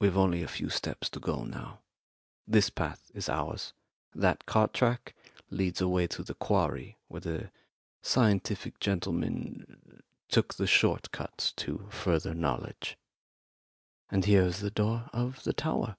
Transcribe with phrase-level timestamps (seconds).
[0.00, 1.82] We've only a few steps to go now.
[2.44, 3.72] This path is ours.
[4.12, 5.14] That cart track
[5.48, 7.52] leads away to the quarry where the
[8.02, 12.98] scientific gentleman took the short cut to further knowledge.
[14.10, 15.98] And here is the door of the tower."